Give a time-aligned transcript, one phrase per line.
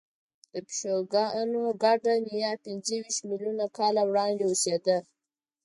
[0.51, 4.97] د پیشوګانو ګډه نیا پنځهویشت میلیونه کاله وړاندې اوسېده.